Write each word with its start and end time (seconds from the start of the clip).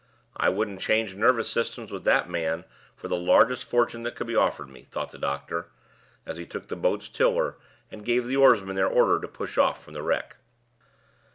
"I 0.35 0.49
wouldn't 0.49 0.79
change 0.81 1.13
nervous 1.13 1.47
systems 1.47 1.91
with 1.91 2.05
that 2.05 2.27
man 2.27 2.63
for 2.95 3.07
the 3.07 3.15
largest 3.15 3.65
fortune 3.69 4.01
that 4.01 4.15
could 4.15 4.25
be 4.25 4.35
offered 4.35 4.67
me," 4.67 4.81
thought 4.81 5.11
the 5.11 5.19
doctor 5.19 5.67
as 6.25 6.37
he 6.37 6.45
took 6.47 6.69
the 6.69 6.75
boat's 6.75 7.07
tiller, 7.07 7.57
and 7.91 8.03
gave 8.03 8.25
the 8.25 8.35
oarsmen 8.35 8.75
their 8.75 8.87
order 8.87 9.19
to 9.19 9.27
push 9.27 9.59
off 9.59 9.83
from 9.83 9.93
the 9.93 10.01
wreck. 10.01 10.37